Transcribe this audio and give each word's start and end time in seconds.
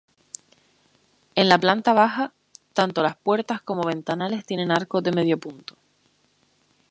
En 1.35 1.47
la 1.47 1.59
planta 1.59 1.93
baja, 1.93 2.33
tanto 2.73 3.03
las 3.03 3.15
puertas 3.17 3.61
como 3.61 3.83
ventanales 3.83 4.43
tienen 4.47 4.71
arcos 4.71 5.03
de 5.03 5.11
medio 5.11 5.37
punto. 5.39 5.77